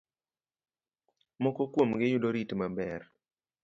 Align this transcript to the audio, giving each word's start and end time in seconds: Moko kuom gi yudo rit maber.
Moko 1.43 1.61
kuom 1.71 1.89
gi 1.99 2.07
yudo 2.13 2.29
rit 2.35 2.51
maber. 2.59 3.01